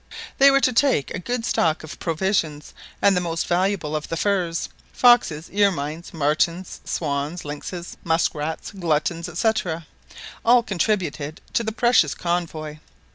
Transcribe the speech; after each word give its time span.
They 0.39 0.49
were 0.49 0.61
to 0.61 0.73
take 0.73 1.11
a 1.13 1.19
good 1.19 1.45
stock 1.45 1.83
of 1.83 1.99
provisions, 1.99 2.73
and 3.03 3.15
the 3.15 3.21
most 3.21 3.45
valuable 3.45 3.95
of 3.95 4.09
the 4.09 4.17
furs. 4.17 4.67
Foxes, 4.91 5.47
ermines, 5.55 6.11
martens, 6.11 6.81
swans, 6.83 7.45
lynxes, 7.45 7.97
musk 8.03 8.33
rats, 8.33 8.71
gluttons, 8.71 9.29
&c., 9.37 9.49
all 10.43 10.63
contributed 10.63 11.39
to 11.53 11.63
the 11.63 11.71
precious 11.71 12.15
convoy. 12.15 12.79